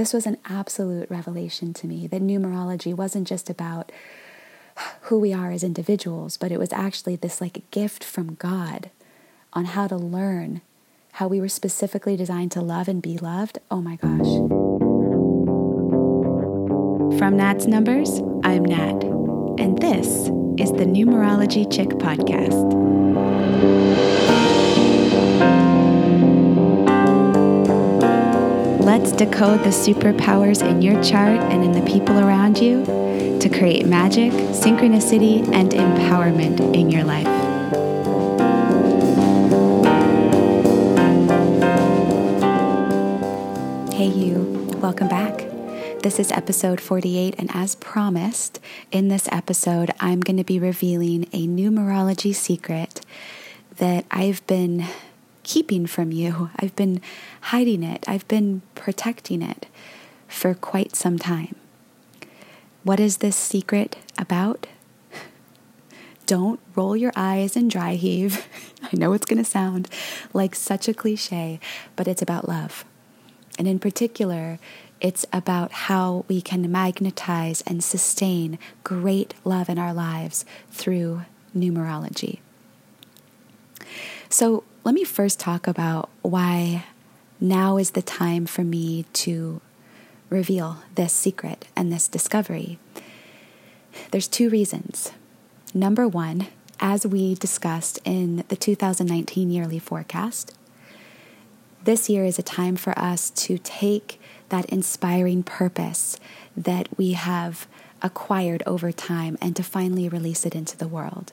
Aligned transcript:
this 0.00 0.14
was 0.14 0.24
an 0.24 0.38
absolute 0.46 1.10
revelation 1.10 1.74
to 1.74 1.86
me 1.86 2.06
that 2.06 2.22
numerology 2.22 2.94
wasn't 2.94 3.28
just 3.28 3.50
about 3.50 3.92
who 5.02 5.18
we 5.18 5.30
are 5.30 5.50
as 5.50 5.62
individuals, 5.62 6.38
but 6.38 6.50
it 6.50 6.58
was 6.58 6.72
actually 6.72 7.16
this 7.16 7.38
like 7.38 7.70
gift 7.70 8.02
from 8.02 8.34
God 8.36 8.88
on 9.52 9.66
how 9.66 9.86
to 9.86 9.96
learn 9.96 10.62
how 11.12 11.28
we 11.28 11.38
were 11.38 11.50
specifically 11.50 12.16
designed 12.16 12.50
to 12.50 12.62
love 12.62 12.88
and 12.88 13.02
be 13.02 13.18
loved. 13.18 13.58
Oh 13.70 13.82
my 13.82 13.96
gosh. 13.96 14.24
From 17.18 17.36
Nat's 17.36 17.66
Numbers, 17.66 18.22
I'm 18.42 18.64
Nat, 18.64 19.04
and 19.62 19.78
this 19.82 20.06
is 20.56 20.72
the 20.72 20.86
Numerology 20.86 21.70
Chick 21.70 21.90
Podcast. 21.90 22.70
Let's 28.80 29.12
decode 29.12 29.60
the 29.60 29.68
superpowers 29.68 30.66
in 30.66 30.80
your 30.80 31.00
chart 31.02 31.38
and 31.38 31.62
in 31.62 31.72
the 31.72 31.82
people 31.82 32.18
around 32.18 32.58
you 32.58 32.84
to 33.38 33.48
create 33.48 33.86
magic, 33.86 34.32
synchronicity, 34.32 35.46
and 35.52 35.70
empowerment 35.70 36.74
in 36.74 36.90
your 36.90 37.04
life. 37.04 37.26
Hey, 43.92 44.06
you, 44.06 44.70
welcome 44.78 45.08
back. 45.08 45.46
This 46.02 46.18
is 46.18 46.32
episode 46.32 46.80
48, 46.80 47.34
and 47.36 47.50
as 47.52 47.74
promised, 47.74 48.58
in 48.90 49.08
this 49.08 49.28
episode, 49.30 49.90
I'm 50.00 50.20
going 50.20 50.38
to 50.38 50.44
be 50.44 50.58
revealing 50.58 51.24
a 51.34 51.46
numerology 51.46 52.34
secret 52.34 53.02
that 53.76 54.06
I've 54.10 54.44
been 54.46 54.86
keeping 55.50 55.84
from 55.84 56.12
you. 56.12 56.48
I've 56.60 56.76
been 56.76 57.00
hiding 57.40 57.82
it, 57.82 58.04
I've 58.08 58.26
been 58.28 58.62
protecting 58.76 59.42
it 59.42 59.66
for 60.28 60.54
quite 60.54 60.94
some 60.94 61.18
time. 61.18 61.56
What 62.84 63.00
is 63.00 63.16
this 63.16 63.34
secret 63.34 63.96
about? 64.16 64.68
Don't 66.26 66.60
roll 66.76 66.96
your 66.96 67.10
eyes 67.16 67.56
and 67.56 67.68
dry 67.68 67.94
heave. 67.94 68.46
I 68.84 68.90
know 68.92 69.12
it's 69.12 69.26
going 69.26 69.42
to 69.42 69.50
sound 69.50 69.88
like 70.32 70.54
such 70.54 70.86
a 70.86 70.94
cliche, 70.94 71.58
but 71.96 72.06
it's 72.06 72.22
about 72.22 72.48
love. 72.48 72.84
And 73.58 73.66
in 73.66 73.80
particular, 73.80 74.60
it's 75.00 75.26
about 75.32 75.72
how 75.72 76.24
we 76.28 76.40
can 76.40 76.70
magnetize 76.70 77.60
and 77.66 77.82
sustain 77.82 78.56
great 78.84 79.34
love 79.44 79.68
in 79.68 79.80
our 79.80 79.92
lives 79.92 80.44
through 80.70 81.22
numerology. 81.56 82.38
So, 84.28 84.62
let 84.84 84.94
me 84.94 85.04
first 85.04 85.38
talk 85.38 85.66
about 85.66 86.08
why 86.22 86.84
now 87.40 87.76
is 87.76 87.90
the 87.92 88.02
time 88.02 88.46
for 88.46 88.62
me 88.62 89.04
to 89.12 89.60
reveal 90.28 90.78
this 90.94 91.12
secret 91.12 91.66
and 91.76 91.92
this 91.92 92.08
discovery. 92.08 92.78
There's 94.10 94.28
two 94.28 94.48
reasons. 94.48 95.12
Number 95.74 96.06
one, 96.06 96.46
as 96.78 97.06
we 97.06 97.34
discussed 97.34 97.98
in 98.04 98.44
the 98.48 98.56
2019 98.56 99.50
yearly 99.50 99.78
forecast, 99.78 100.56
this 101.84 102.08
year 102.08 102.24
is 102.24 102.38
a 102.38 102.42
time 102.42 102.76
for 102.76 102.98
us 102.98 103.30
to 103.30 103.58
take 103.58 104.19
that 104.50 104.66
inspiring 104.66 105.42
purpose 105.42 106.20
that 106.56 106.88
we 106.96 107.12
have 107.12 107.66
acquired 108.02 108.62
over 108.66 108.92
time 108.92 109.36
and 109.40 109.56
to 109.56 109.62
finally 109.62 110.08
release 110.08 110.46
it 110.46 110.54
into 110.54 110.76
the 110.76 110.88
world 110.88 111.32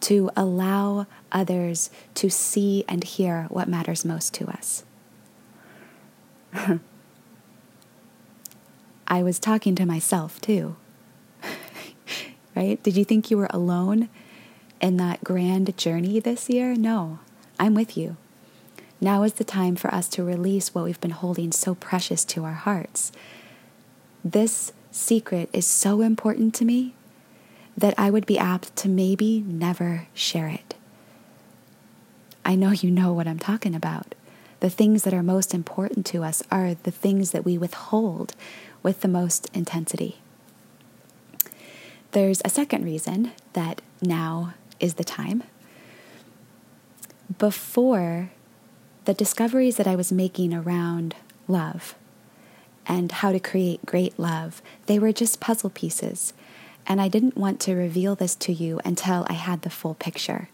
to 0.00 0.30
allow 0.36 1.06
others 1.32 1.90
to 2.14 2.28
see 2.30 2.84
and 2.88 3.04
hear 3.04 3.46
what 3.48 3.68
matters 3.68 4.04
most 4.04 4.34
to 4.34 4.46
us. 4.48 4.84
I 9.08 9.22
was 9.22 9.38
talking 9.38 9.74
to 9.76 9.86
myself 9.86 10.40
too. 10.40 10.76
right? 12.56 12.82
Did 12.82 12.96
you 12.96 13.04
think 13.04 13.30
you 13.30 13.36
were 13.36 13.48
alone 13.50 14.08
in 14.80 14.96
that 14.98 15.24
grand 15.24 15.76
journey 15.76 16.20
this 16.20 16.48
year? 16.48 16.74
No, 16.74 17.18
I'm 17.58 17.74
with 17.74 17.96
you. 17.96 18.16
Now 19.04 19.22
is 19.22 19.34
the 19.34 19.44
time 19.44 19.76
for 19.76 19.94
us 19.94 20.08
to 20.08 20.24
release 20.24 20.74
what 20.74 20.84
we've 20.84 21.00
been 21.02 21.10
holding 21.10 21.52
so 21.52 21.74
precious 21.74 22.24
to 22.24 22.42
our 22.44 22.54
hearts. 22.54 23.12
This 24.24 24.72
secret 24.90 25.50
is 25.52 25.66
so 25.66 26.00
important 26.00 26.54
to 26.54 26.64
me 26.64 26.94
that 27.76 27.92
I 27.98 28.08
would 28.08 28.24
be 28.24 28.38
apt 28.38 28.74
to 28.76 28.88
maybe 28.88 29.44
never 29.46 30.06
share 30.14 30.48
it. 30.48 30.74
I 32.46 32.54
know 32.54 32.70
you 32.70 32.90
know 32.90 33.12
what 33.12 33.28
I'm 33.28 33.38
talking 33.38 33.74
about. 33.74 34.14
The 34.60 34.70
things 34.70 35.02
that 35.02 35.12
are 35.12 35.22
most 35.22 35.52
important 35.52 36.06
to 36.06 36.24
us 36.24 36.42
are 36.50 36.72
the 36.72 36.90
things 36.90 37.32
that 37.32 37.44
we 37.44 37.58
withhold 37.58 38.34
with 38.82 39.02
the 39.02 39.08
most 39.08 39.50
intensity. 39.52 40.22
There's 42.12 42.40
a 42.42 42.48
second 42.48 42.86
reason 42.86 43.32
that 43.52 43.82
now 44.00 44.54
is 44.80 44.94
the 44.94 45.04
time. 45.04 45.42
Before 47.36 48.30
the 49.04 49.14
discoveries 49.14 49.76
that 49.76 49.86
I 49.86 49.96
was 49.96 50.12
making 50.12 50.54
around 50.54 51.14
love 51.46 51.94
and 52.86 53.10
how 53.10 53.32
to 53.32 53.40
create 53.40 53.86
great 53.86 54.18
love, 54.18 54.62
they 54.86 54.98
were 54.98 55.12
just 55.12 55.40
puzzle 55.40 55.70
pieces 55.70 56.32
and 56.86 57.00
I 57.00 57.08
didn't 57.08 57.36
want 57.36 57.60
to 57.60 57.74
reveal 57.74 58.14
this 58.14 58.34
to 58.36 58.52
you 58.52 58.80
until 58.84 59.26
I 59.28 59.34
had 59.34 59.62
the 59.62 59.70
full 59.70 59.94
picture, 59.94 60.48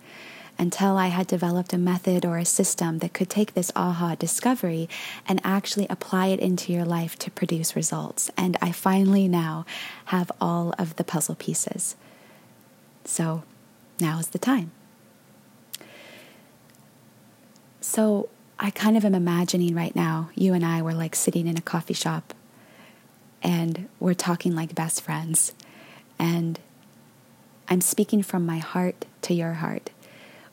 until 0.59 0.97
I 0.97 1.09
had 1.09 1.27
developed 1.27 1.73
a 1.73 1.79
method 1.79 2.25
or 2.25 2.39
a 2.39 2.45
system 2.45 2.99
that 2.99 3.13
could 3.13 3.29
take 3.29 3.55
this 3.55 3.73
aha 3.75 4.15
discovery 4.15 4.89
and 5.27 5.41
actually 5.43 5.87
apply 5.91 6.27
it 6.27 6.41
into 6.41 6.73
your 6.73 6.85
life 6.85 7.19
to 7.21 7.31
produce 7.31 7.75
results. 7.75 8.31
And 8.37 8.57
I 8.63 8.73
finally 8.73 9.27
now 9.27 9.67
have 10.07 10.31
all 10.41 10.75
of 10.79 10.97
the 10.97 11.05
puzzle 11.05 11.35
pieces. 11.35 11.97
So 13.05 13.43
now 13.99 14.19
is 14.19 14.29
the 14.29 14.39
time. 14.39 14.71
So 17.81 18.29
I 18.63 18.69
kind 18.69 18.95
of 18.99 19.07
am 19.07 19.15
imagining 19.15 19.75
right 19.75 19.97
now, 19.97 20.29
you 20.35 20.53
and 20.53 20.67
I 20.67 20.83
were 20.83 20.93
like 20.93 21.17
sitting 21.17 21.47
in 21.47 21.57
a 21.57 21.63
coffee 21.63 21.95
shop 21.95 22.35
and 23.43 23.89
we're 23.99 24.13
talking 24.13 24.55
like 24.55 24.75
best 24.75 25.01
friends 25.01 25.55
and 26.19 26.61
I'm 27.69 27.81
speaking 27.81 28.23
from 28.23 28.45
my 28.45 28.59
heart 28.59 29.07
to 29.23 29.33
your 29.33 29.55
heart. 29.55 29.89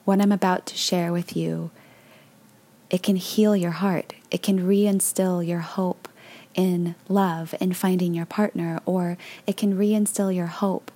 What 0.05 0.21
I'm 0.21 0.31
about 0.31 0.65
to 0.67 0.77
share 0.77 1.11
with 1.11 1.35
you, 1.35 1.69
it 2.89 3.03
can 3.03 3.17
heal 3.17 3.57
your 3.57 3.71
heart. 3.71 4.13
It 4.31 4.41
can 4.41 4.59
reinstill 4.59 5.45
your 5.45 5.59
hope 5.59 6.07
in 6.55 6.95
love, 7.09 7.53
in 7.59 7.73
finding 7.73 8.13
your 8.13 8.25
partner, 8.25 8.79
or 8.85 9.17
it 9.45 9.57
can 9.57 9.77
reinstill 9.77 10.33
your 10.33 10.45
hope 10.45 10.91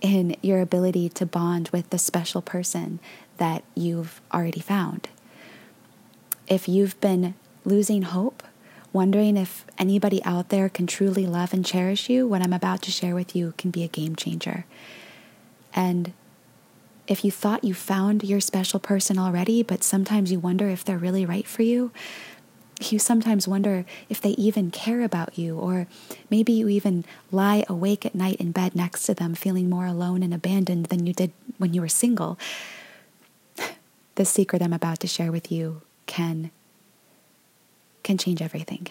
in 0.00 0.34
your 0.42 0.60
ability 0.60 1.10
to 1.10 1.26
bond 1.26 1.68
with 1.68 1.90
the 1.90 1.98
special 1.98 2.42
person 2.42 2.98
that 3.36 3.62
you've 3.76 4.20
already 4.34 4.60
found. 4.60 5.08
If 6.48 6.68
you've 6.68 7.00
been 7.00 7.34
losing 7.64 8.02
hope, 8.02 8.42
wondering 8.92 9.36
if 9.36 9.64
anybody 9.78 10.22
out 10.24 10.48
there 10.48 10.68
can 10.68 10.86
truly 10.86 11.26
love 11.26 11.52
and 11.52 11.66
cherish 11.66 12.08
you, 12.08 12.26
what 12.26 12.40
I'm 12.40 12.52
about 12.52 12.82
to 12.82 12.90
share 12.90 13.14
with 13.14 13.34
you 13.34 13.54
can 13.58 13.70
be 13.70 13.82
a 13.82 13.88
game 13.88 14.14
changer. 14.14 14.64
And 15.74 16.12
if 17.08 17.24
you 17.24 17.30
thought 17.30 17.64
you 17.64 17.74
found 17.74 18.22
your 18.22 18.40
special 18.40 18.78
person 18.78 19.18
already, 19.18 19.62
but 19.62 19.82
sometimes 19.82 20.30
you 20.30 20.38
wonder 20.38 20.68
if 20.68 20.84
they're 20.84 20.98
really 20.98 21.26
right 21.26 21.46
for 21.46 21.62
you, 21.62 21.90
you 22.80 22.98
sometimes 22.98 23.48
wonder 23.48 23.84
if 24.08 24.20
they 24.20 24.30
even 24.30 24.70
care 24.70 25.02
about 25.02 25.38
you, 25.38 25.58
or 25.58 25.86
maybe 26.30 26.52
you 26.52 26.68
even 26.68 27.04
lie 27.32 27.64
awake 27.68 28.06
at 28.06 28.14
night 28.14 28.36
in 28.36 28.52
bed 28.52 28.76
next 28.76 29.04
to 29.04 29.14
them, 29.14 29.34
feeling 29.34 29.68
more 29.68 29.86
alone 29.86 30.22
and 30.22 30.34
abandoned 30.34 30.86
than 30.86 31.06
you 31.06 31.12
did 31.12 31.32
when 31.58 31.74
you 31.74 31.80
were 31.80 31.88
single. 31.88 32.38
The 34.16 34.24
secret 34.24 34.62
I'm 34.62 34.72
about 34.72 35.00
to 35.00 35.06
share 35.06 35.30
with 35.30 35.52
you 35.52 35.82
can 36.06 36.50
can 38.02 38.16
change 38.16 38.40
everything. 38.40 38.86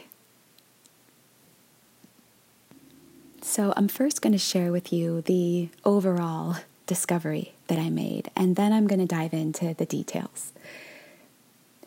So, 3.42 3.74
I'm 3.78 3.88
first 3.88 4.22
going 4.22 4.34
to 4.34 4.40
share 4.40 4.72
with 4.72 4.92
you 4.92 5.22
the 5.22 5.70
overall 5.86 6.58
discovery 6.88 7.54
that 7.68 7.80
I 7.80 7.90
made, 7.90 8.30
and 8.36 8.56
then 8.56 8.74
I'm 8.74 8.88
going 8.88 9.00
to 9.00 9.06
dive 9.06 9.34
into 9.34 9.74
the 9.74 9.86
details. 9.86 10.52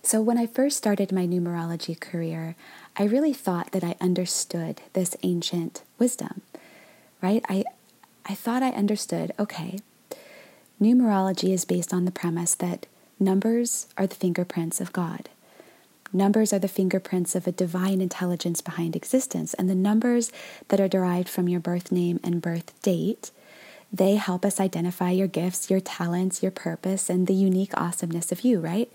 So, 0.03 0.23
when 0.23 0.39
I 0.39 0.47
first 0.47 0.79
started 0.79 1.13
my 1.13 1.27
numerology 1.27 1.99
career, 1.99 2.55
I 2.97 3.05
really 3.05 3.35
thought 3.35 3.73
that 3.73 3.85
I 3.85 3.97
understood 4.01 4.81
this 4.95 5.17
ancient 5.23 5.83
wisdom, 5.99 6.41
right? 7.21 7.45
I, 7.49 7.65
I 8.25 8.35
thought 8.35 8.63
I 8.63 8.71
understood 8.71 9.33
okay, 9.39 9.81
numerology 10.81 11.53
is 11.53 11.65
based 11.65 11.93
on 11.93 12.05
the 12.05 12.11
premise 12.11 12.55
that 12.55 12.87
numbers 13.19 13.87
are 13.97 14.07
the 14.07 14.15
fingerprints 14.15 14.81
of 14.81 14.93
God. 14.93 15.29
Numbers 16.13 16.53
are 16.53 16.59
the 16.59 16.69
fingerprints 16.69 17.35
of 17.35 17.47
a 17.47 17.53
divine 17.53 18.01
intelligence 18.01 18.61
behind 18.61 18.97
existence, 18.97 19.53
and 19.55 19.69
the 19.69 19.75
numbers 19.75 20.33
that 20.69 20.81
are 20.81 20.89
derived 20.89 21.29
from 21.29 21.49
your 21.49 21.61
birth 21.61 21.93
name 21.93 22.19
and 22.25 22.41
birth 22.41 22.81
date, 22.83 23.31
they 23.93 24.17
help 24.17 24.45
us 24.45 24.61
identify 24.61 25.11
your 25.11 25.27
gifts, 25.27 25.71
your 25.71 25.81
talents, 25.81 26.43
your 26.43 26.53
purpose, 26.53 27.11
and 27.11 27.27
the 27.27 27.35
unique 27.35 27.79
awesomeness 27.79 28.33
of 28.33 28.41
you, 28.41 28.59
right? 28.61 28.91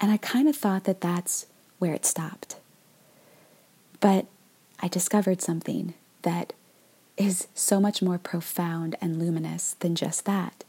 And 0.00 0.10
I 0.10 0.16
kind 0.18 0.48
of 0.48 0.56
thought 0.56 0.84
that 0.84 1.00
that's 1.00 1.46
where 1.78 1.92
it 1.92 2.06
stopped. 2.06 2.56
But 4.00 4.26
I 4.80 4.88
discovered 4.88 5.40
something 5.40 5.94
that 6.22 6.52
is 7.16 7.48
so 7.54 7.80
much 7.80 8.02
more 8.02 8.18
profound 8.18 8.94
and 9.00 9.18
luminous 9.18 9.74
than 9.80 9.94
just 9.94 10.26
that. 10.26 10.64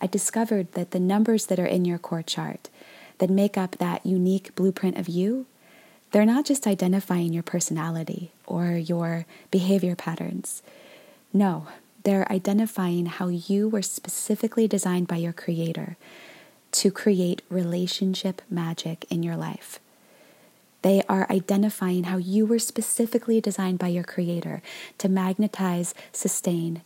I 0.00 0.06
discovered 0.06 0.72
that 0.72 0.92
the 0.92 1.00
numbers 1.00 1.46
that 1.46 1.58
are 1.58 1.66
in 1.66 1.84
your 1.84 1.98
core 1.98 2.22
chart 2.22 2.68
that 3.18 3.30
make 3.30 3.58
up 3.58 3.76
that 3.76 4.06
unique 4.06 4.54
blueprint 4.54 4.96
of 4.96 5.08
you, 5.08 5.46
they're 6.10 6.24
not 6.24 6.46
just 6.46 6.66
identifying 6.66 7.32
your 7.32 7.42
personality 7.42 8.32
or 8.46 8.72
your 8.72 9.26
behavior 9.50 9.94
patterns. 9.94 10.62
No, 11.32 11.68
they're 12.02 12.30
identifying 12.32 13.06
how 13.06 13.28
you 13.28 13.68
were 13.68 13.82
specifically 13.82 14.66
designed 14.66 15.06
by 15.06 15.16
your 15.16 15.32
creator 15.32 15.96
to 16.72 16.90
create 16.90 17.42
relationship 17.48 18.42
magic 18.48 19.04
in 19.10 19.22
your 19.22 19.36
life. 19.36 19.78
They 20.82 21.02
are 21.08 21.26
identifying 21.28 22.04
how 22.04 22.16
you 22.16 22.46
were 22.46 22.58
specifically 22.58 23.40
designed 23.40 23.78
by 23.78 23.88
your 23.88 24.04
creator 24.04 24.62
to 24.98 25.08
magnetize, 25.08 25.94
sustain, 26.10 26.80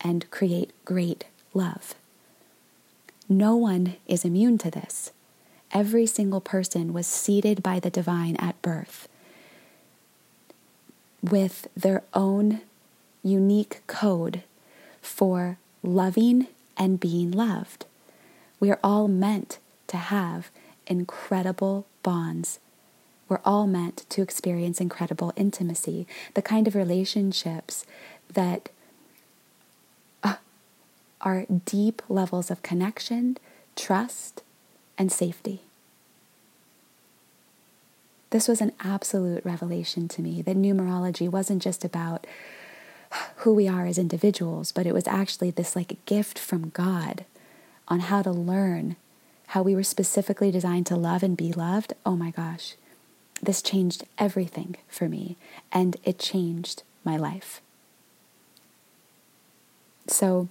and 0.00 0.30
create 0.30 0.72
great 0.84 1.24
love. 1.54 1.94
No 3.28 3.56
one 3.56 3.96
is 4.06 4.24
immune 4.24 4.58
to 4.58 4.70
this. 4.70 5.12
Every 5.72 6.06
single 6.06 6.40
person 6.40 6.92
was 6.94 7.06
seeded 7.06 7.62
by 7.62 7.78
the 7.78 7.90
divine 7.90 8.36
at 8.36 8.60
birth 8.62 9.08
with 11.22 11.68
their 11.76 12.02
own 12.14 12.60
unique 13.22 13.82
code 13.86 14.42
for 15.02 15.58
loving 15.82 16.46
and 16.76 17.00
being 17.00 17.30
loved. 17.30 17.84
We 18.60 18.70
are 18.70 18.78
all 18.82 19.08
meant 19.08 19.58
to 19.88 19.96
have 19.96 20.50
incredible 20.86 21.86
bonds. 22.02 22.60
We're 23.28 23.40
all 23.44 23.66
meant 23.66 24.06
to 24.10 24.22
experience 24.22 24.80
incredible 24.80 25.32
intimacy, 25.36 26.06
the 26.34 26.42
kind 26.42 26.66
of 26.66 26.74
relationships 26.74 27.84
that 28.32 28.70
are 31.20 31.46
deep 31.64 32.02
levels 32.08 32.50
of 32.50 32.62
connection, 32.62 33.36
trust, 33.76 34.42
and 34.96 35.10
safety. 35.10 35.62
This 38.30 38.46
was 38.46 38.60
an 38.60 38.72
absolute 38.80 39.44
revelation 39.44 40.06
to 40.08 40.22
me 40.22 40.42
that 40.42 40.56
numerology 40.56 41.30
wasn't 41.30 41.62
just 41.62 41.84
about 41.84 42.26
who 43.36 43.54
we 43.54 43.66
are 43.66 43.86
as 43.86 43.96
individuals, 43.96 44.70
but 44.70 44.86
it 44.86 44.92
was 44.92 45.08
actually 45.08 45.50
this 45.50 45.74
like 45.74 46.04
gift 46.04 46.38
from 46.38 46.70
God 46.70 47.24
on 47.88 48.00
how 48.00 48.22
to 48.22 48.30
learn 48.30 48.96
how 49.48 49.62
we 49.62 49.74
were 49.74 49.82
specifically 49.82 50.50
designed 50.50 50.84
to 50.86 50.96
love 50.96 51.22
and 51.22 51.36
be 51.36 51.52
loved. 51.52 51.94
Oh 52.04 52.16
my 52.16 52.30
gosh, 52.30 52.74
this 53.40 53.62
changed 53.62 54.04
everything 54.18 54.76
for 54.88 55.08
me, 55.08 55.36
and 55.72 55.96
it 56.04 56.18
changed 56.18 56.82
my 57.02 57.16
life. 57.16 57.62
So 60.06 60.48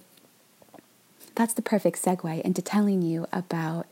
that's 1.38 1.54
the 1.54 1.62
perfect 1.62 2.02
segue 2.02 2.40
into 2.40 2.60
telling 2.60 3.00
you 3.00 3.24
about 3.32 3.86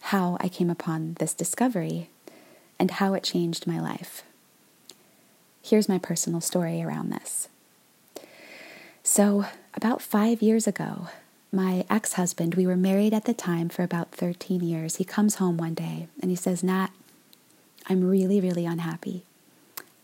how 0.00 0.36
I 0.40 0.48
came 0.48 0.68
upon 0.68 1.14
this 1.20 1.34
discovery 1.34 2.10
and 2.80 2.90
how 2.90 3.14
it 3.14 3.22
changed 3.22 3.64
my 3.64 3.78
life. 3.80 4.24
Here's 5.62 5.88
my 5.88 5.98
personal 5.98 6.40
story 6.40 6.82
around 6.82 7.12
this. 7.12 7.48
So, 9.04 9.44
about 9.72 10.02
five 10.02 10.42
years 10.42 10.66
ago, 10.66 11.06
my 11.52 11.84
ex 11.88 12.14
husband, 12.14 12.56
we 12.56 12.66
were 12.66 12.76
married 12.76 13.14
at 13.14 13.24
the 13.24 13.34
time 13.34 13.68
for 13.68 13.84
about 13.84 14.10
13 14.10 14.60
years. 14.60 14.96
He 14.96 15.04
comes 15.04 15.36
home 15.36 15.58
one 15.58 15.74
day 15.74 16.08
and 16.20 16.28
he 16.28 16.36
says, 16.36 16.64
Nat, 16.64 16.88
I'm 17.86 18.02
really, 18.02 18.40
really 18.40 18.66
unhappy 18.66 19.22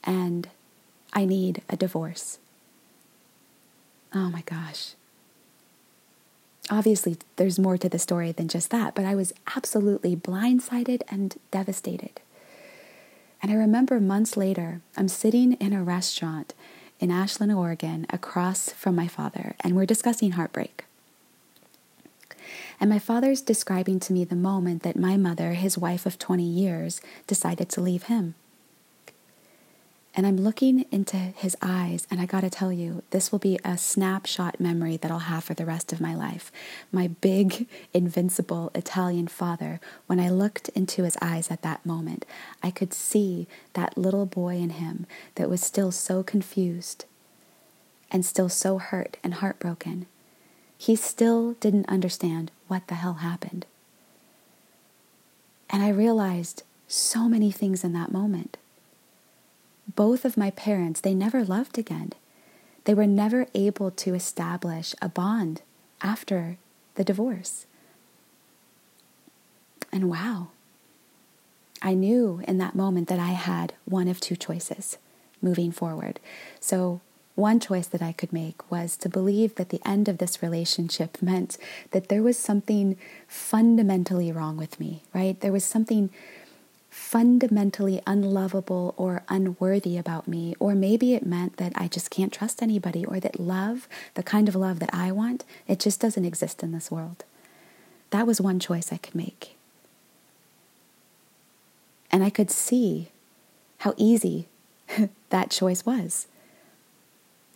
and 0.05 0.49
I 1.13 1.25
need 1.25 1.63
a 1.69 1.77
divorce. 1.77 2.39
Oh 4.15 4.31
my 4.31 4.43
gosh. 4.43 4.95
Obviously, 6.69 7.17
there's 7.37 7.59
more 7.59 7.79
to 7.79 7.89
the 7.89 7.99
story 7.99 8.33
than 8.33 8.49
just 8.49 8.71
that, 8.71 8.95
but 8.95 9.05
I 9.05 9.15
was 9.15 9.33
absolutely 9.55 10.17
blindsided 10.17 11.03
and 11.09 11.37
devastated. 11.51 12.21
And 13.41 13.53
I 13.53 13.55
remember 13.55 14.01
months 14.01 14.37
later, 14.37 14.81
I'm 14.97 15.09
sitting 15.09 15.53
in 15.55 15.73
a 15.73 15.85
restaurant 15.85 16.55
in 16.99 17.11
Ashland, 17.11 17.53
Oregon, 17.53 18.07
across 18.11 18.71
from 18.71 18.97
my 18.97 19.07
father, 19.07 19.55
and 19.61 19.77
we're 19.77 19.87
discussing 19.87 20.33
heartbreak. 20.33 20.85
And 22.81 22.91
my 22.91 22.99
father's 22.99 23.43
describing 23.43 24.01
to 24.01 24.13
me 24.13 24.25
the 24.25 24.35
moment 24.35 24.83
that 24.83 24.97
my 24.97 25.17
mother, 25.17 25.53
his 25.53 25.79
wife 25.79 26.05
of 26.05 26.19
20 26.19 26.43
years, 26.43 27.01
decided 27.27 27.69
to 27.71 27.81
leave 27.81 28.05
him. 28.05 28.35
And 30.17 30.27
I'm 30.27 30.39
looking 30.39 30.87
into 30.91 31.19
his 31.19 31.59
eyes, 31.61 32.07
and 32.11 32.23
I 32.23 32.25
gotta 32.25 32.49
tell 32.49 32.73
you, 32.73 33.03
this 33.11 33.31
will 33.31 33.39
be 33.39 33.59
a 33.63 33.77
snapshot 33.77 34.59
memory 34.59 34.97
that 34.97 35.11
I'll 35.11 35.19
have 35.19 35.45
for 35.45 35.53
the 35.53 35.67
rest 35.67 35.93
of 35.93 36.01
my 36.01 36.15
life. 36.15 36.51
My 36.91 37.09
big, 37.09 37.69
invincible 37.93 38.71
Italian 38.75 39.29
father, 39.29 39.79
when 40.07 40.19
I 40.19 40.31
looked 40.31 40.71
into 40.71 41.03
his 41.05 41.19
eyes 41.21 41.51
at 41.51 41.61
that 41.61 41.85
moment, 41.85 42.25
I 42.63 42.71
could 42.71 42.95
see 42.95 43.47
that 43.75 43.99
little 43.99 44.25
boy 44.25 44.57
in 44.57 44.71
him 44.71 45.05
that 45.35 45.51
was 45.51 45.61
still 45.61 45.93
so 45.93 46.23
confused 46.23 47.05
and 48.11 48.25
still 48.25 48.49
so 48.49 48.79
hurt 48.79 49.19
and 49.23 49.35
heartbroken. 49.35 50.07
He 50.79 50.97
still 50.97 51.53
didn't 51.61 51.91
understand 51.91 52.51
what 52.69 52.87
the 52.87 52.95
hell 52.95 53.15
happened. 53.15 53.67
And 55.69 55.83
I 55.83 55.91
realized 55.91 56.63
so 56.89 57.29
many 57.29 57.51
things 57.51 57.85
in 57.85 57.93
that 57.93 58.13
moment 58.13 58.57
both 59.95 60.25
of 60.25 60.37
my 60.37 60.51
parents, 60.51 61.01
they 61.01 61.15
never 61.15 61.45
loved 61.45 61.79
again. 61.79 62.13
They 62.85 62.95
were 62.95 63.07
never 63.07 63.47
able 63.55 63.91
to 63.91 64.15
establish 64.15 64.95
a 65.01 65.09
bond 65.09 65.63
after 66.03 66.59
the 66.95 67.05
divorce. 67.05 67.67
And 69.93 70.11
wow, 70.11 70.49
I 71.83 71.95
knew 71.95 72.43
in 72.47 72.59
that 72.59 72.75
moment 72.75 73.09
that 73.09 73.19
I 73.19 73.33
had 73.33 73.75
one 73.85 74.09
of 74.09 74.21
two 74.21 74.37
choices 74.37 74.99
moving 75.41 75.73
forward. 75.73 76.21
So, 76.61 77.01
one 77.35 77.61
choice 77.61 77.87
that 77.89 78.01
I 78.01 78.13
could 78.13 78.33
make 78.33 78.71
was 78.71 78.97
to 78.97 79.11
believe 79.11 79.57
that 79.57 79.69
the 79.69 79.87
end 79.87 80.09
of 80.09 80.17
this 80.17 80.43
relationship 80.43 81.21
meant 81.21 81.59
that 81.91 82.09
there 82.09 82.23
was 82.23 82.39
something 82.39 82.97
fundamentally 83.29 84.33
wrong 84.33 84.57
with 84.57 84.81
me, 84.81 85.03
right? 85.13 85.39
There 85.39 85.53
was 85.53 85.63
something 85.63 86.09
fundamentally 86.97 88.01
unlovable 88.07 88.95
or 88.97 89.23
unworthy 89.29 89.99
about 89.99 90.27
me. 90.27 90.55
Or 90.59 90.75
maybe 90.75 91.15
it 91.15 91.27
meant 91.27 91.59
that 91.59 91.73
I 91.77 91.89
just 91.89 92.11
can't 92.11 92.33
trust 92.33 92.63
anybody, 92.63 93.05
or 93.05 93.21
that 93.21 93.39
love, 93.39 93.87
the 94.15 94.23
kind 94.23 94.49
of 94.49 94.57
love 94.57 94.81
that 94.81 94.91
I 94.95 95.13
want, 95.13 95.45
it 95.69 95.79
just 95.79 96.01
doesn't 96.01 96.25
exist 96.25 96.63
in 96.63 96.73
this 96.73 96.91
world. 96.91 97.25
That 98.11 98.27
was 98.27 98.41
one 98.41 98.59
choice 98.59 98.93
I 98.93 98.97
could 98.97 99.15
make. 99.15 99.57
And 102.11 102.25
I 102.25 102.31
could 102.31 102.51
see 102.51 103.11
how 103.79 103.93
easy 103.99 104.49
that 105.29 105.51
choice 105.51 105.85
was. 105.85 106.27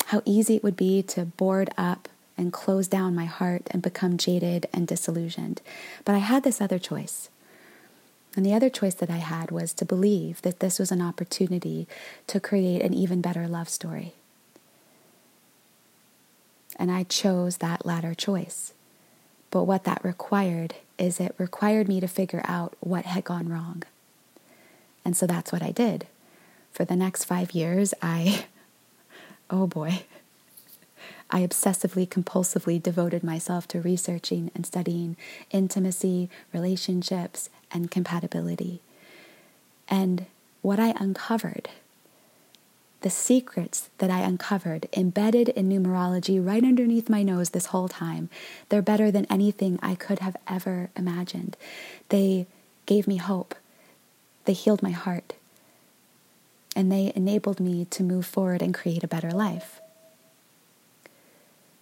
How 0.07 0.23
easy 0.27 0.57
it 0.57 0.63
would 0.63 0.77
be 0.77 1.03
to 1.05 1.25
board 1.25 1.71
up 1.79 2.09
and 2.37 2.53
close 2.53 2.87
down 2.87 3.15
my 3.15 3.25
heart 3.25 3.69
and 3.71 3.83
become 3.83 4.19
jaded 4.19 4.67
and 4.73 4.87
disillusioned. 4.87 5.63
But 6.05 6.15
I 6.15 6.19
had 6.19 6.45
this 6.45 6.61
other 6.61 6.79
choice. 6.79 7.31
And 8.37 8.47
the 8.47 8.55
other 8.55 8.71
choice 8.71 8.95
that 8.95 9.11
I 9.11 9.17
had 9.17 9.51
was 9.51 9.73
to 9.75 9.85
believe 9.85 10.43
that 10.43 10.61
this 10.61 10.79
was 10.79 10.93
an 10.93 11.03
opportunity 11.03 11.89
to 12.29 12.39
create 12.39 12.83
an 12.83 12.95
even 12.95 13.21
better 13.21 13.49
love 13.49 13.69
story. 13.69 14.15
And 16.77 16.91
I 16.91 17.03
chose 17.03 17.57
that 17.57 17.85
latter 17.85 18.15
choice. 18.15 18.73
But 19.51 19.65
what 19.65 19.85
that 19.85 20.05
required 20.05 20.77
is 20.97 21.19
it 21.19 21.35
required 21.39 21.89
me 21.89 21.99
to 22.01 22.07
figure 22.07 22.43
out 22.45 22.75
what 22.81 23.05
had 23.05 23.25
gone 23.25 23.49
wrong. 23.49 23.83
And 25.05 25.17
so 25.17 25.27
that's 25.27 25.51
what 25.51 25.63
I 25.63 25.73
did. 25.73 26.07
For 26.73 26.85
the 26.85 26.97
next 26.97 27.25
five 27.25 27.51
years, 27.51 27.93
I, 28.01 28.47
oh 29.51 29.67
boy, 29.67 30.05
I 31.31 31.41
obsessively, 31.41 32.09
compulsively 32.09 32.81
devoted 32.81 33.25
myself 33.25 33.67
to 33.69 33.81
researching 33.81 34.51
and 34.55 34.65
studying 34.65 35.17
intimacy, 35.51 36.29
relationships, 36.53 37.51
and 37.73 37.91
compatibility. 37.91 38.81
And 39.89 40.27
what 40.63 40.79
I 40.79 40.95
uncovered, 40.99 41.69
the 43.01 43.11
secrets 43.11 43.89
that 43.99 44.11
I 44.11 44.21
uncovered 44.21 44.89
embedded 44.95 45.49
in 45.51 45.69
numerology 45.69 46.45
right 46.45 46.63
underneath 46.63 47.09
my 47.09 47.23
nose 47.23 47.51
this 47.51 47.67
whole 47.67 47.89
time, 47.89 48.29
they're 48.69 48.83
better 48.83 49.11
than 49.11 49.27
anything 49.27 49.79
I 49.83 49.95
could 49.95 50.19
have 50.19 50.37
ever 50.47 50.91
imagined. 50.97 51.57
They 52.11 52.47
gave 52.87 53.09
me 53.09 53.17
hope, 53.17 53.55
they 54.45 54.53
healed 54.53 54.83
my 54.83 54.91
heart, 54.91 55.35
and 56.77 56.93
they 56.93 57.13
enabled 57.15 57.59
me 57.59 57.87
to 57.87 58.03
move 58.03 58.27
forward 58.27 58.63
and 58.63 58.75
create 58.75 59.03
a 59.03 59.09
better 59.09 59.31
life. 59.31 59.81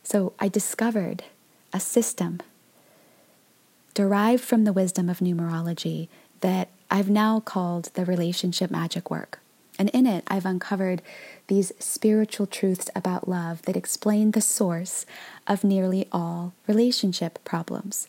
So 0.02 0.32
I 0.38 0.48
discovered 0.48 1.24
a 1.72 1.80
system 1.80 2.40
derived 3.98 4.44
from 4.44 4.62
the 4.62 4.72
wisdom 4.72 5.08
of 5.08 5.18
numerology 5.18 6.06
that 6.40 6.68
I've 6.88 7.10
now 7.10 7.40
called 7.40 7.86
the 7.94 8.04
relationship 8.04 8.70
magic 8.70 9.10
work. 9.10 9.40
And 9.76 9.88
in 9.88 10.06
it, 10.06 10.22
I've 10.28 10.46
uncovered 10.46 11.02
these 11.48 11.72
spiritual 11.80 12.46
truths 12.46 12.88
about 12.94 13.26
love 13.28 13.62
that 13.62 13.76
explain 13.76 14.30
the 14.30 14.40
source 14.40 15.04
of 15.48 15.64
nearly 15.64 16.06
all 16.12 16.52
relationship 16.68 17.40
problems. 17.42 18.06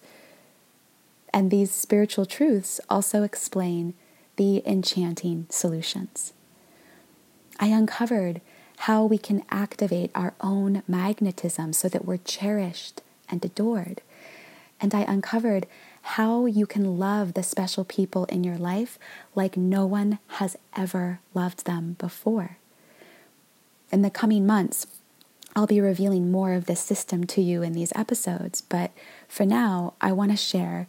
And 1.34 1.50
these 1.50 1.72
spiritual 1.72 2.27
truths 2.27 2.79
also 2.88 3.24
explain 3.24 3.96
the 4.36 4.62
enchanting 4.67 5.48
solutions. 5.50 6.34
I 7.60 7.69
uncovered 7.69 8.41
how 8.86 9.05
we 9.05 9.17
can 9.17 9.43
activate 9.50 10.12
our 10.13 10.36
own 10.39 10.84
magnetism 10.88 11.74
so 11.74 11.89
that 11.89 12.05
we're 12.05 12.17
cherished 12.17 13.01
and 13.27 13.43
adored. 13.43 14.03
And 14.81 14.93
I 14.93 15.01
uncovered 15.01 15.67
how 16.01 16.45
you 16.45 16.65
can 16.65 16.98
love 16.98 17.33
the 17.33 17.43
special 17.43 17.83
people 17.83 18.25
in 18.25 18.43
your 18.43 18.57
life 18.57 18.98
like 19.36 19.57
no 19.57 19.86
one 19.86 20.19
has 20.27 20.57
ever 20.75 21.19
loved 21.33 21.65
them 21.65 21.95
before. 22.00 22.57
In 23.91 24.01
the 24.01 24.09
coming 24.09 24.45
months, 24.45 24.88
I'll 25.55 25.67
be 25.67 25.81
revealing 25.81 26.31
more 26.31 26.53
of 26.53 26.65
this 26.65 26.79
system 26.79 27.25
to 27.25 27.41
you 27.41 27.63
in 27.63 27.74
these 27.74 27.91
episodes, 27.95 28.62
but 28.62 28.91
for 29.27 29.45
now, 29.45 29.93
I 30.00 30.12
want 30.12 30.31
to 30.31 30.38
share 30.38 30.88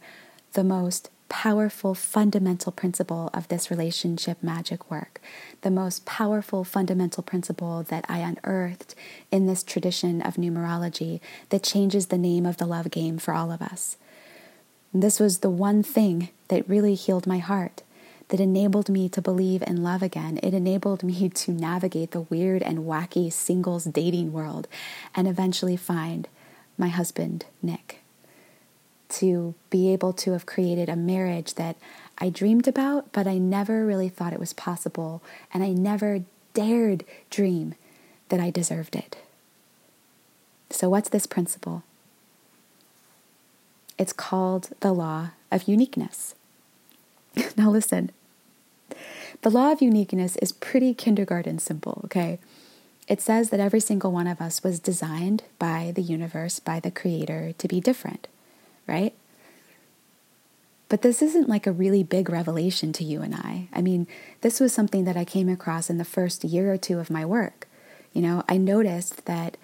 the 0.53 0.63
most 0.63 1.09
powerful 1.31 1.95
fundamental 1.95 2.73
principle 2.73 3.29
of 3.33 3.47
this 3.47 3.71
relationship 3.71 4.43
magic 4.43 4.91
work, 4.91 5.21
the 5.61 5.71
most 5.71 6.05
powerful 6.05 6.65
fundamental 6.65 7.23
principle 7.23 7.83
that 7.83 8.03
I 8.09 8.17
unearthed 8.17 8.95
in 9.31 9.47
this 9.47 9.63
tradition 9.63 10.21
of 10.21 10.35
numerology 10.35 11.21
that 11.47 11.63
changes 11.63 12.07
the 12.07 12.17
name 12.17 12.45
of 12.45 12.57
the 12.57 12.65
love 12.65 12.91
game 12.91 13.17
for 13.17 13.33
all 13.33 13.49
of 13.49 13.61
us. 13.61 13.95
This 14.93 15.21
was 15.21 15.39
the 15.39 15.49
one 15.49 15.83
thing 15.83 16.27
that 16.49 16.67
really 16.67 16.95
healed 16.95 17.25
my 17.25 17.37
heart, 17.37 17.81
that 18.27 18.41
enabled 18.41 18.89
me 18.89 19.07
to 19.07 19.21
believe 19.21 19.63
in 19.65 19.81
love 19.81 20.03
again. 20.03 20.37
It 20.43 20.53
enabled 20.53 21.01
me 21.01 21.29
to 21.29 21.51
navigate 21.51 22.11
the 22.11 22.21
weird 22.21 22.61
and 22.61 22.79
wacky 22.79 23.31
singles 23.31 23.85
dating 23.85 24.33
world 24.33 24.67
and 25.15 25.29
eventually 25.29 25.77
find 25.77 26.27
my 26.77 26.89
husband, 26.89 27.45
Nick 27.61 28.00
to 29.11 29.53
be 29.69 29.91
able 29.91 30.13
to 30.13 30.31
have 30.31 30.45
created 30.45 30.89
a 30.89 30.95
marriage 30.95 31.55
that 31.55 31.75
I 32.17 32.29
dreamed 32.29 32.67
about, 32.67 33.11
but 33.11 33.27
I 33.27 33.37
never 33.37 33.85
really 33.85 34.09
thought 34.09 34.33
it 34.33 34.39
was 34.39 34.53
possible, 34.53 35.21
and 35.53 35.63
I 35.63 35.69
never 35.69 36.23
dared 36.53 37.03
dream 37.29 37.75
that 38.29 38.39
I 38.39 38.49
deserved 38.49 38.95
it. 38.95 39.17
So, 40.69 40.89
what's 40.89 41.09
this 41.09 41.25
principle? 41.25 41.83
It's 43.97 44.13
called 44.13 44.69
the 44.79 44.93
law 44.93 45.31
of 45.51 45.67
uniqueness. 45.67 46.33
now, 47.57 47.69
listen, 47.69 48.11
the 49.41 49.51
law 49.51 49.71
of 49.71 49.81
uniqueness 49.81 50.37
is 50.37 50.51
pretty 50.51 50.93
kindergarten 50.93 51.59
simple, 51.59 52.01
okay? 52.05 52.39
It 53.07 53.19
says 53.19 53.49
that 53.49 53.59
every 53.59 53.79
single 53.79 54.11
one 54.11 54.27
of 54.27 54.39
us 54.39 54.63
was 54.63 54.79
designed 54.79 55.43
by 55.59 55.91
the 55.93 56.01
universe, 56.01 56.59
by 56.59 56.79
the 56.79 56.91
creator, 56.91 57.53
to 57.57 57.67
be 57.67 57.81
different 57.81 58.27
right? 58.87 59.13
But 60.89 61.03
this 61.03 61.21
isn't 61.21 61.47
like 61.47 61.65
a 61.65 61.71
really 61.71 62.03
big 62.03 62.29
revelation 62.29 62.91
to 62.93 63.03
you 63.03 63.21
and 63.21 63.33
I. 63.33 63.69
I 63.71 63.81
mean, 63.81 64.07
this 64.41 64.59
was 64.59 64.73
something 64.73 65.05
that 65.05 65.15
I 65.15 65.23
came 65.23 65.47
across 65.47 65.89
in 65.89 65.97
the 65.97 66.03
first 66.03 66.43
year 66.43 66.73
or 66.73 66.77
two 66.77 66.99
of 66.99 67.09
my 67.09 67.25
work. 67.25 67.67
You 68.11 68.21
know, 68.21 68.43
I 68.49 68.57
noticed 68.57 69.25
that 69.25 69.55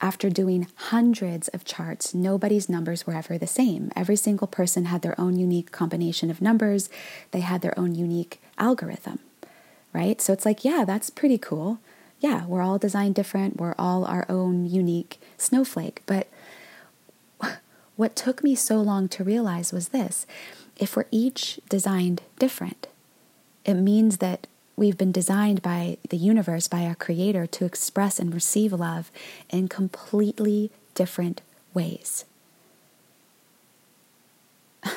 after 0.00 0.30
doing 0.30 0.66
hundreds 0.74 1.48
of 1.48 1.64
charts, 1.64 2.14
nobody's 2.14 2.70
numbers 2.70 3.06
were 3.06 3.12
ever 3.12 3.36
the 3.36 3.46
same. 3.46 3.92
Every 3.94 4.16
single 4.16 4.46
person 4.46 4.86
had 4.86 5.02
their 5.02 5.20
own 5.20 5.36
unique 5.36 5.70
combination 5.70 6.30
of 6.30 6.40
numbers, 6.40 6.88
they 7.32 7.40
had 7.40 7.60
their 7.60 7.78
own 7.78 7.94
unique 7.94 8.40
algorithm, 8.56 9.18
right? 9.92 10.20
So 10.20 10.32
it's 10.32 10.46
like, 10.46 10.64
yeah, 10.64 10.84
that's 10.86 11.10
pretty 11.10 11.36
cool. 11.36 11.78
Yeah, 12.20 12.46
we're 12.46 12.62
all 12.62 12.78
designed 12.78 13.14
different, 13.14 13.58
we're 13.58 13.74
all 13.78 14.06
our 14.06 14.24
own 14.30 14.64
unique 14.64 15.20
snowflake. 15.36 16.02
But 16.06 16.28
what 18.00 18.16
took 18.16 18.42
me 18.42 18.54
so 18.54 18.80
long 18.80 19.08
to 19.10 19.22
realize 19.22 19.74
was 19.74 19.88
this 19.88 20.26
if 20.78 20.96
we're 20.96 21.04
each 21.10 21.60
designed 21.68 22.22
different, 22.38 22.86
it 23.66 23.74
means 23.74 24.16
that 24.16 24.46
we've 24.74 24.96
been 24.96 25.12
designed 25.12 25.60
by 25.60 25.98
the 26.08 26.16
universe, 26.16 26.66
by 26.66 26.86
our 26.86 26.94
creator, 26.94 27.46
to 27.46 27.66
express 27.66 28.18
and 28.18 28.32
receive 28.32 28.72
love 28.72 29.10
in 29.50 29.68
completely 29.68 30.70
different 30.94 31.42
ways. 31.74 32.24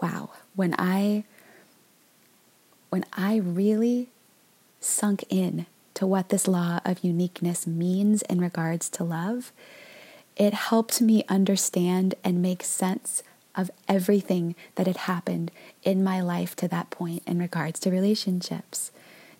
wow, 0.00 0.30
when 0.54 0.74
I 0.78 1.24
when 2.88 3.04
I 3.12 3.36
really 3.36 4.08
sunk 4.80 5.22
in 5.28 5.66
to 5.92 6.06
what 6.06 6.30
this 6.30 6.48
law 6.48 6.80
of 6.82 7.04
uniqueness 7.04 7.66
means 7.66 8.22
in 8.22 8.40
regards 8.40 8.88
to 8.88 9.04
love, 9.04 9.52
it 10.36 10.52
helped 10.52 11.00
me 11.00 11.24
understand 11.28 12.14
and 12.22 12.42
make 12.42 12.62
sense 12.62 13.22
of 13.54 13.70
everything 13.88 14.54
that 14.74 14.86
had 14.86 14.98
happened 14.98 15.50
in 15.82 16.04
my 16.04 16.20
life 16.20 16.54
to 16.56 16.68
that 16.68 16.90
point 16.90 17.22
in 17.26 17.38
regards 17.38 17.80
to 17.80 17.90
relationships. 17.90 18.90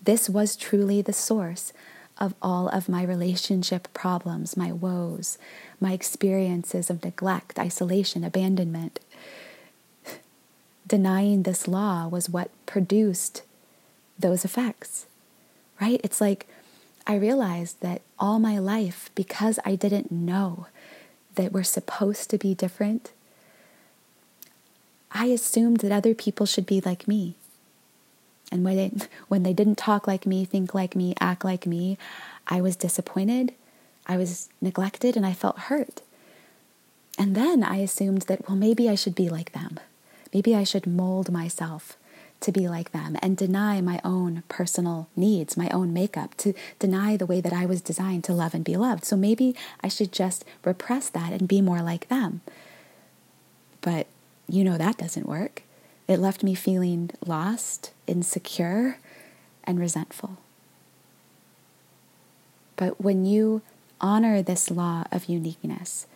This 0.02 0.30
was 0.30 0.56
truly 0.56 1.02
the 1.02 1.12
source 1.12 1.72
of 2.18 2.34
all 2.40 2.68
of 2.68 2.88
my 2.88 3.02
relationship 3.02 3.92
problems, 3.92 4.56
my 4.56 4.72
woes, 4.72 5.36
my 5.80 5.92
experiences 5.92 6.88
of 6.88 7.04
neglect, 7.04 7.58
isolation, 7.58 8.24
abandonment. 8.24 8.98
Denying 10.86 11.42
this 11.42 11.68
law 11.68 12.08
was 12.08 12.30
what 12.30 12.50
produced 12.64 13.42
those 14.18 14.46
effects, 14.46 15.04
right? 15.78 16.00
It's 16.02 16.22
like 16.22 16.46
I 17.06 17.14
realized 17.14 17.80
that 17.80 18.02
all 18.18 18.38
my 18.38 18.58
life, 18.58 19.10
because 19.14 19.58
I 19.64 19.76
didn't 19.76 20.10
know 20.10 20.66
that 21.36 21.52
we're 21.52 21.62
supposed 21.62 22.30
to 22.30 22.38
be 22.38 22.54
different, 22.54 23.12
I 25.12 25.26
assumed 25.26 25.78
that 25.78 25.92
other 25.92 26.14
people 26.14 26.46
should 26.46 26.66
be 26.66 26.80
like 26.80 27.06
me. 27.06 27.34
And 28.50 28.64
when 28.64 28.76
they, 28.76 28.92
when 29.28 29.44
they 29.44 29.52
didn't 29.52 29.78
talk 29.78 30.06
like 30.06 30.26
me, 30.26 30.44
think 30.44 30.74
like 30.74 30.96
me, 30.96 31.14
act 31.20 31.44
like 31.44 31.66
me, 31.66 31.96
I 32.48 32.60
was 32.60 32.76
disappointed, 32.76 33.54
I 34.06 34.16
was 34.16 34.48
neglected, 34.60 35.16
and 35.16 35.26
I 35.26 35.32
felt 35.32 35.58
hurt. 35.58 36.02
And 37.18 37.34
then 37.34 37.62
I 37.62 37.76
assumed 37.76 38.22
that, 38.22 38.48
well, 38.48 38.56
maybe 38.56 38.88
I 38.88 38.94
should 38.94 39.14
be 39.14 39.28
like 39.28 39.52
them. 39.52 39.80
Maybe 40.34 40.54
I 40.54 40.64
should 40.64 40.86
mold 40.86 41.32
myself 41.32 41.96
to 42.40 42.52
be 42.52 42.68
like 42.68 42.92
them 42.92 43.16
and 43.22 43.36
deny 43.36 43.80
my 43.80 44.00
own 44.04 44.42
personal 44.48 45.08
needs, 45.16 45.56
my 45.56 45.68
own 45.70 45.92
makeup, 45.92 46.36
to 46.38 46.52
deny 46.78 47.16
the 47.16 47.26
way 47.26 47.40
that 47.40 47.52
I 47.52 47.66
was 47.66 47.80
designed 47.80 48.24
to 48.24 48.32
love 48.32 48.54
and 48.54 48.64
be 48.64 48.76
loved. 48.76 49.04
So 49.04 49.16
maybe 49.16 49.54
I 49.82 49.88
should 49.88 50.12
just 50.12 50.44
repress 50.64 51.08
that 51.10 51.32
and 51.32 51.48
be 51.48 51.60
more 51.60 51.82
like 51.82 52.08
them. 52.08 52.42
But 53.80 54.06
you 54.48 54.64
know 54.64 54.78
that 54.78 54.98
doesn't 54.98 55.28
work. 55.28 55.62
It 56.08 56.18
left 56.18 56.44
me 56.44 56.54
feeling 56.54 57.10
lost, 57.24 57.92
insecure, 58.06 58.98
and 59.64 59.80
resentful. 59.80 60.38
But 62.76 63.00
when 63.00 63.24
you 63.24 63.62
honor 64.00 64.42
this 64.42 64.70
law 64.70 65.04
of 65.10 65.26
uniqueness, 65.26 66.06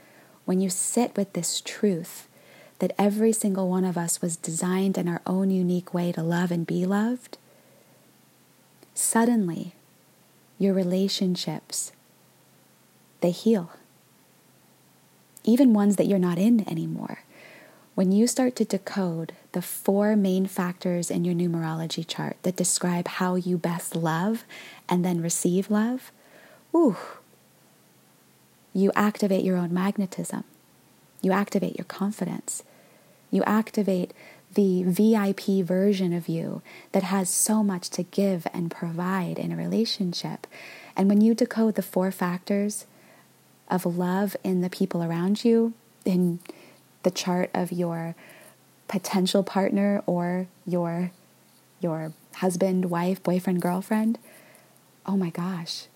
when 0.44 0.60
you 0.60 0.70
sit 0.70 1.16
with 1.16 1.32
this 1.32 1.60
truth, 1.60 2.28
that 2.80 2.92
every 2.98 3.32
single 3.32 3.68
one 3.68 3.84
of 3.84 3.96
us 3.96 4.20
was 4.20 4.36
designed 4.36 4.98
in 4.98 5.08
our 5.08 5.22
own 5.26 5.50
unique 5.50 5.94
way 5.94 6.12
to 6.12 6.22
love 6.22 6.50
and 6.50 6.66
be 6.66 6.84
loved, 6.84 7.38
suddenly 8.94 9.74
your 10.58 10.74
relationships 10.74 11.92
they 13.20 13.30
heal. 13.30 13.70
Even 15.44 15.72
ones 15.72 15.96
that 15.96 16.06
you're 16.06 16.18
not 16.18 16.38
in 16.38 16.68
anymore. 16.68 17.20
When 17.94 18.12
you 18.12 18.26
start 18.26 18.56
to 18.56 18.64
decode 18.64 19.32
the 19.52 19.62
four 19.62 20.16
main 20.16 20.46
factors 20.46 21.10
in 21.10 21.24
your 21.24 21.34
numerology 21.34 22.06
chart 22.06 22.36
that 22.42 22.56
describe 22.56 23.08
how 23.08 23.34
you 23.34 23.58
best 23.58 23.94
love 23.94 24.44
and 24.88 25.04
then 25.04 25.20
receive 25.20 25.70
love, 25.70 26.12
ooh, 26.74 26.96
you 28.72 28.92
activate 28.94 29.44
your 29.44 29.56
own 29.56 29.74
magnetism. 29.74 30.44
You 31.20 31.32
activate 31.32 31.76
your 31.76 31.84
confidence. 31.84 32.62
You 33.30 33.42
activate 33.44 34.12
the 34.54 34.82
VIP 34.82 35.64
version 35.64 36.12
of 36.12 36.28
you 36.28 36.62
that 36.92 37.04
has 37.04 37.28
so 37.30 37.62
much 37.62 37.88
to 37.90 38.02
give 38.02 38.46
and 38.52 38.70
provide 38.70 39.38
in 39.38 39.52
a 39.52 39.56
relationship. 39.56 40.46
And 40.96 41.08
when 41.08 41.20
you 41.20 41.34
decode 41.34 41.76
the 41.76 41.82
four 41.82 42.10
factors 42.10 42.86
of 43.68 43.86
love 43.86 44.36
in 44.42 44.60
the 44.60 44.70
people 44.70 45.02
around 45.02 45.44
you, 45.44 45.72
in 46.04 46.40
the 47.04 47.10
chart 47.10 47.50
of 47.54 47.70
your 47.70 48.14
potential 48.88 49.42
partner 49.42 50.02
or 50.06 50.48
your 50.66 51.12
your 51.80 52.12
husband, 52.36 52.90
wife, 52.90 53.22
boyfriend, 53.22 53.62
girlfriend, 53.62 54.18
oh 55.06 55.16
my 55.16 55.30
gosh, 55.30 55.86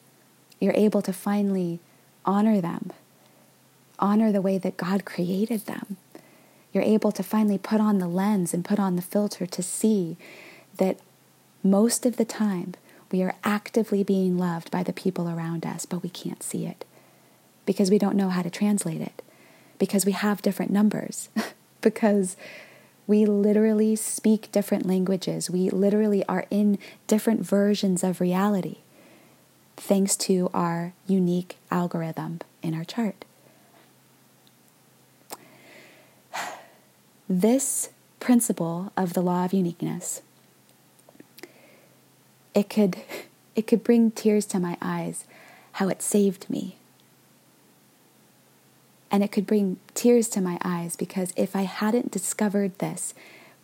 you're 0.60 0.72
able 0.74 1.02
to 1.02 1.12
finally 1.12 1.78
honor 2.24 2.60
them. 2.60 2.90
Honor 3.98 4.32
the 4.32 4.40
way 4.40 4.56
that 4.56 4.76
God 4.76 5.04
created 5.04 5.66
them 5.66 5.98
you're 6.75 6.83
able 6.83 7.12
to 7.12 7.23
finally 7.23 7.57
put 7.57 7.81
on 7.81 7.99
the 8.00 8.09
lens 8.09 8.52
and 8.52 8.64
put 8.66 8.78
on 8.78 8.97
the 8.97 9.02
filter 9.02 9.47
to 9.47 9.62
see 9.62 10.16
that 10.76 10.99
Most 11.66 12.04
of 12.04 12.19
the 12.19 12.26
time, 12.26 12.75
we 13.11 13.23
are 13.23 13.35
actively 13.43 14.04
being 14.04 14.37
loved 14.37 14.71
by 14.71 14.83
the 14.83 14.93
people 14.93 15.31
around 15.31 15.64
us, 15.64 15.87
but 15.87 16.02
we 16.02 16.11
can't 16.11 16.43
see 16.43 16.66
it 16.66 16.85
because 17.64 17.90
we 17.90 17.99
don't 17.99 18.16
know 18.16 18.28
how 18.28 18.43
to 18.43 18.50
translate 18.50 19.00
it, 19.00 19.23
because 19.78 20.04
we 20.04 20.12
have 20.12 20.43
different 20.43 20.71
numbers, 20.71 21.31
because 21.81 22.37
we 23.07 23.25
literally 23.25 23.97
speak 23.97 24.52
different 24.52 24.85
languages. 24.85 25.49
We 25.49 25.71
literally 25.71 26.23
are 26.26 26.47
in 26.50 26.78
different 27.07 27.40
versions 27.40 28.04
of 28.04 28.21
reality 28.21 28.78
thanks 29.76 30.16
to 30.16 30.50
our 30.52 30.93
unique 31.07 31.57
algorithm 31.71 32.40
in 32.62 32.75
our 32.75 32.85
chart. 32.85 33.25
This 37.28 37.90
principle 38.21 38.93
of 38.97 39.12
the 39.12 39.23
law 39.23 39.45
of 39.45 39.52
uniqueness 39.52 40.23
it 42.54 42.71
could 42.71 42.97
it 43.57 43.66
could 43.66 43.85
bring 43.85 44.11
tears 44.11 44.47
to 44.47 44.59
my 44.59 44.76
eyes 44.81 45.26
how 45.73 45.88
it 45.88 46.02
saved 46.02 46.49
me 46.49 46.76
and 49.14 49.23
it 49.23 49.31
could 49.31 49.47
bring 49.47 49.78
tears 49.95 50.28
to 50.28 50.40
my 50.40 50.59
eyes 50.64 50.97
because 50.97 51.33
if 51.37 51.54
I 51.54 51.62
hadn't 51.62 52.11
discovered 52.11 52.76
this 52.81 53.14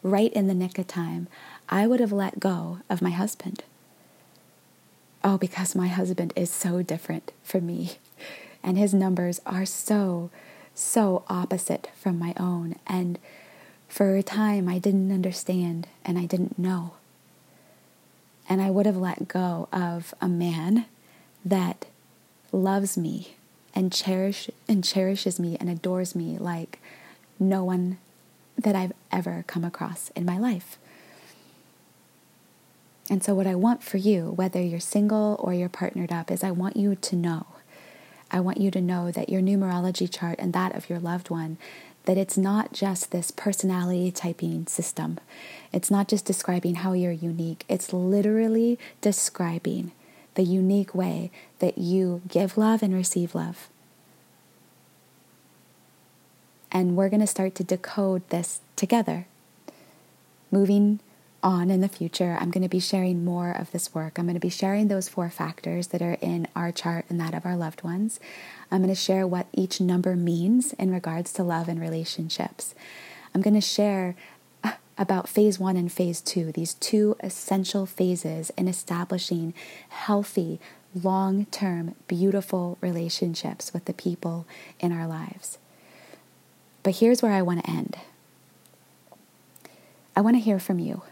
right 0.00 0.32
in 0.32 0.46
the 0.46 0.54
nick 0.54 0.78
of 0.78 0.86
time, 0.86 1.26
I 1.68 1.88
would 1.88 1.98
have 1.98 2.12
let 2.12 2.38
go 2.38 2.78
of 2.88 3.02
my 3.02 3.10
husband. 3.10 3.64
Oh, 5.24 5.38
because 5.38 5.74
my 5.74 5.88
husband 5.88 6.32
is 6.36 6.50
so 6.50 6.82
different 6.82 7.32
from 7.42 7.66
me, 7.66 7.94
and 8.62 8.78
his 8.78 8.94
numbers 8.94 9.40
are 9.44 9.66
so, 9.66 10.30
so 10.72 11.24
opposite 11.26 11.90
from 11.96 12.16
my 12.16 12.32
own. 12.36 12.76
And 12.86 13.18
for 13.90 14.14
a 14.16 14.22
time, 14.22 14.68
I 14.68 14.78
didn't 14.78 15.10
understand 15.10 15.88
and 16.04 16.16
I 16.16 16.24
didn't 16.24 16.58
know. 16.58 16.92
And 18.48 18.62
I 18.62 18.70
would 18.70 18.86
have 18.86 18.96
let 18.96 19.28
go 19.28 19.68
of 19.72 20.14
a 20.20 20.28
man 20.28 20.86
that 21.44 21.86
loves 22.52 22.96
me 22.96 23.34
and 23.74 23.92
cherish 23.92 24.48
and 24.68 24.84
cherishes 24.84 25.40
me 25.40 25.56
and 25.58 25.68
adores 25.68 26.14
me 26.14 26.38
like 26.38 26.78
no 27.38 27.64
one 27.64 27.98
that 28.56 28.76
I've 28.76 28.92
ever 29.10 29.44
come 29.48 29.64
across 29.64 30.10
in 30.10 30.24
my 30.24 30.38
life. 30.38 30.78
And 33.08 33.24
so 33.24 33.34
what 33.34 33.46
I 33.48 33.56
want 33.56 33.82
for 33.82 33.96
you, 33.96 34.30
whether 34.30 34.62
you're 34.62 34.78
single 34.78 35.36
or 35.40 35.52
you're 35.52 35.68
partnered 35.68 36.12
up, 36.12 36.30
is 36.30 36.44
I 36.44 36.52
want 36.52 36.76
you 36.76 36.94
to 36.94 37.16
know. 37.16 37.46
I 38.30 38.38
want 38.38 38.58
you 38.58 38.70
to 38.70 38.80
know 38.80 39.10
that 39.10 39.28
your 39.28 39.42
numerology 39.42 40.08
chart 40.08 40.38
and 40.38 40.52
that 40.52 40.76
of 40.76 40.88
your 40.88 41.00
loved 41.00 41.28
one 41.28 41.58
that 42.04 42.16
it's 42.16 42.38
not 42.38 42.72
just 42.72 43.10
this 43.10 43.30
personality 43.30 44.10
typing 44.10 44.66
system. 44.66 45.18
It's 45.72 45.90
not 45.90 46.08
just 46.08 46.24
describing 46.24 46.76
how 46.76 46.92
you're 46.92 47.12
unique. 47.12 47.64
It's 47.68 47.92
literally 47.92 48.78
describing 49.00 49.92
the 50.34 50.42
unique 50.42 50.94
way 50.94 51.30
that 51.58 51.78
you 51.78 52.22
give 52.26 52.56
love 52.56 52.82
and 52.82 52.94
receive 52.94 53.34
love. 53.34 53.68
And 56.72 56.96
we're 56.96 57.08
going 57.08 57.20
to 57.20 57.26
start 57.26 57.54
to 57.56 57.64
decode 57.64 58.28
this 58.30 58.60
together. 58.76 59.26
Moving 60.50 61.00
on 61.42 61.70
in 61.70 61.80
the 61.80 61.88
future, 61.88 62.36
I'm 62.40 62.50
going 62.50 62.62
to 62.62 62.68
be 62.68 62.80
sharing 62.80 63.24
more 63.24 63.50
of 63.50 63.72
this 63.72 63.94
work. 63.94 64.18
I'm 64.18 64.26
going 64.26 64.34
to 64.34 64.40
be 64.40 64.50
sharing 64.50 64.88
those 64.88 65.08
four 65.08 65.30
factors 65.30 65.88
that 65.88 66.02
are 66.02 66.18
in 66.20 66.46
our 66.54 66.72
chart 66.72 67.06
and 67.08 67.20
that 67.20 67.34
of 67.34 67.46
our 67.46 67.56
loved 67.56 67.82
ones. 67.82 68.20
I'm 68.70 68.82
going 68.82 68.94
to 68.94 69.00
share 69.00 69.26
what 69.26 69.46
each 69.52 69.80
number 69.80 70.16
means 70.16 70.72
in 70.74 70.92
regards 70.92 71.32
to 71.34 71.42
love 71.42 71.68
and 71.68 71.80
relationships. 71.80 72.74
I'm 73.34 73.42
going 73.42 73.54
to 73.54 73.60
share 73.60 74.16
uh, 74.62 74.72
about 74.98 75.28
phase 75.28 75.58
one 75.58 75.76
and 75.76 75.90
phase 75.90 76.20
two, 76.20 76.52
these 76.52 76.74
two 76.74 77.16
essential 77.20 77.86
phases 77.86 78.50
in 78.56 78.68
establishing 78.68 79.54
healthy, 79.88 80.60
long 80.94 81.46
term, 81.46 81.94
beautiful 82.06 82.76
relationships 82.80 83.72
with 83.72 83.84
the 83.86 83.94
people 83.94 84.46
in 84.78 84.92
our 84.92 85.06
lives. 85.06 85.58
But 86.82 86.96
here's 86.96 87.22
where 87.22 87.32
I 87.32 87.42
want 87.42 87.64
to 87.64 87.70
end 87.70 87.96
I 90.16 90.20
want 90.22 90.36
to 90.36 90.40
hear 90.40 90.58
from 90.58 90.78
you. 90.78 91.02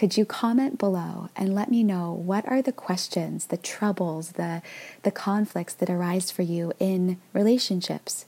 Could 0.00 0.16
you 0.16 0.24
comment 0.24 0.78
below 0.78 1.28
and 1.36 1.54
let 1.54 1.70
me 1.70 1.84
know 1.84 2.10
what 2.10 2.48
are 2.48 2.62
the 2.62 2.72
questions, 2.72 3.48
the 3.48 3.58
troubles, 3.58 4.32
the, 4.32 4.62
the 5.02 5.10
conflicts 5.10 5.74
that 5.74 5.90
arise 5.90 6.30
for 6.30 6.40
you 6.40 6.72
in 6.78 7.18
relationships, 7.34 8.24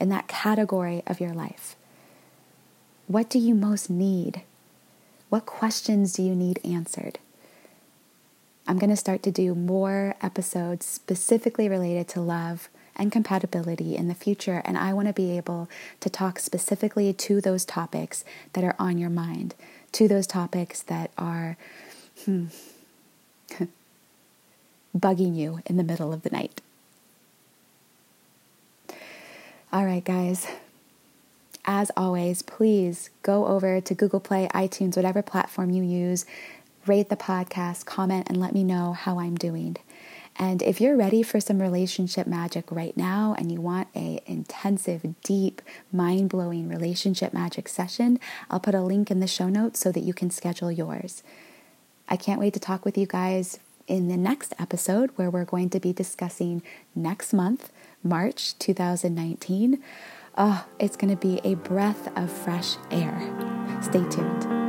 in 0.00 0.08
that 0.08 0.26
category 0.26 1.04
of 1.06 1.20
your 1.20 1.32
life? 1.32 1.76
What 3.06 3.30
do 3.30 3.38
you 3.38 3.54
most 3.54 3.88
need? 3.88 4.42
What 5.28 5.46
questions 5.46 6.14
do 6.14 6.22
you 6.24 6.34
need 6.34 6.58
answered? 6.64 7.20
I'm 8.66 8.80
going 8.80 8.90
to 8.90 8.96
start 8.96 9.22
to 9.22 9.30
do 9.30 9.54
more 9.54 10.16
episodes 10.20 10.84
specifically 10.84 11.68
related 11.68 12.08
to 12.08 12.20
love 12.20 12.68
and 12.96 13.12
compatibility 13.12 13.96
in 13.96 14.08
the 14.08 14.14
future, 14.14 14.62
and 14.64 14.76
I 14.76 14.92
want 14.92 15.06
to 15.06 15.14
be 15.14 15.36
able 15.36 15.68
to 16.00 16.10
talk 16.10 16.40
specifically 16.40 17.12
to 17.12 17.40
those 17.40 17.64
topics 17.64 18.24
that 18.54 18.64
are 18.64 18.74
on 18.80 18.98
your 18.98 19.10
mind, 19.10 19.54
to 19.94 20.08
those 20.08 20.26
topics 20.26 20.82
that 20.82 21.10
are 21.18 21.56
hmm, 22.24 22.46
bugging 24.96 25.36
you 25.36 25.60
in 25.66 25.76
the 25.76 25.84
middle 25.84 26.12
of 26.12 26.22
the 26.22 26.30
night. 26.30 26.60
All 29.72 29.84
right, 29.84 30.04
guys 30.04 30.46
as 31.64 31.90
always, 31.96 32.42
please 32.42 33.10
go 33.22 33.46
over 33.46 33.80
to 33.80 33.94
Google 33.94 34.20
Play, 34.20 34.48
iTunes, 34.54 34.96
whatever 34.96 35.22
platform 35.22 35.70
you 35.70 35.82
use, 35.82 36.26
rate 36.86 37.08
the 37.08 37.16
podcast, 37.16 37.86
comment, 37.86 38.26
and 38.28 38.38
let 38.38 38.52
me 38.52 38.62
know 38.62 38.92
how 38.92 39.18
I'm 39.18 39.36
doing. 39.36 39.76
And 40.36 40.62
if 40.62 40.80
you're 40.80 40.96
ready 40.96 41.22
for 41.22 41.38
some 41.38 41.62
relationship 41.62 42.26
magic 42.26 42.70
right 42.70 42.96
now 42.96 43.34
and 43.38 43.52
you 43.52 43.60
want 43.60 43.88
a 43.94 44.20
intensive, 44.26 45.14
deep, 45.22 45.62
mind-blowing 45.92 46.68
relationship 46.68 47.32
magic 47.32 47.68
session, 47.68 48.18
I'll 48.50 48.60
put 48.60 48.74
a 48.74 48.80
link 48.80 49.10
in 49.10 49.20
the 49.20 49.26
show 49.26 49.48
notes 49.48 49.78
so 49.78 49.92
that 49.92 50.02
you 50.02 50.12
can 50.12 50.30
schedule 50.30 50.72
yours. 50.72 51.22
I 52.08 52.16
can't 52.16 52.40
wait 52.40 52.54
to 52.54 52.60
talk 52.60 52.84
with 52.84 52.98
you 52.98 53.06
guys 53.06 53.60
in 53.86 54.08
the 54.08 54.16
next 54.16 54.54
episode 54.58 55.10
where 55.16 55.30
we're 55.30 55.44
going 55.44 55.70
to 55.70 55.80
be 55.80 55.92
discussing 55.92 56.62
next 56.94 57.32
month, 57.32 57.70
March 58.02 58.58
2019 58.58 59.82
Oh, 60.36 60.66
ah, 60.66 60.66
it's 60.80 60.96
going 60.96 61.16
to 61.16 61.28
be 61.28 61.40
a 61.44 61.54
breath 61.54 62.08
of 62.18 62.28
fresh 62.28 62.74
air. 62.90 63.16
Stay 63.80 64.02
tuned. 64.08 64.63